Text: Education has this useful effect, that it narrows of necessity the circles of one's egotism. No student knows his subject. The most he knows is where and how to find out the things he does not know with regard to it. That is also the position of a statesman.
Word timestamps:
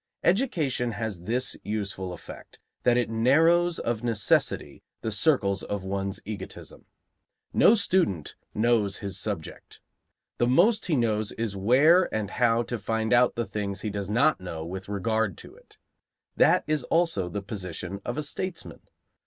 Education 0.23 0.93
has 0.93 1.25
this 1.25 1.55
useful 1.63 2.11
effect, 2.11 2.57
that 2.81 2.97
it 2.97 3.07
narrows 3.07 3.77
of 3.77 4.03
necessity 4.03 4.81
the 5.01 5.11
circles 5.11 5.61
of 5.61 5.83
one's 5.83 6.19
egotism. 6.25 6.85
No 7.53 7.75
student 7.75 8.33
knows 8.55 8.97
his 8.97 9.19
subject. 9.19 9.79
The 10.39 10.47
most 10.47 10.87
he 10.87 10.95
knows 10.95 11.33
is 11.33 11.55
where 11.55 12.11
and 12.11 12.31
how 12.31 12.63
to 12.63 12.79
find 12.79 13.13
out 13.13 13.35
the 13.35 13.45
things 13.45 13.81
he 13.81 13.91
does 13.91 14.09
not 14.09 14.41
know 14.41 14.65
with 14.65 14.89
regard 14.89 15.37
to 15.37 15.53
it. 15.55 15.77
That 16.35 16.63
is 16.65 16.81
also 16.85 17.29
the 17.29 17.43
position 17.43 18.01
of 18.03 18.17
a 18.17 18.23
statesman. 18.23 18.79